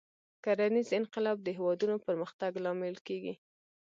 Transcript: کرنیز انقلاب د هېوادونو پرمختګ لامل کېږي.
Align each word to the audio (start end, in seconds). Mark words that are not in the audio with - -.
کرنیز 0.43 0.89
انقلاب 0.99 1.37
د 1.43 1.47
هېوادونو 1.57 1.95
پرمختګ 2.05 2.51
لامل 2.63 2.95
کېږي. 3.07 3.33